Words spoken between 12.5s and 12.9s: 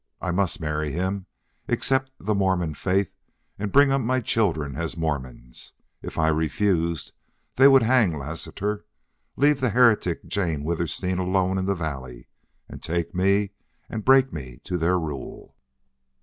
and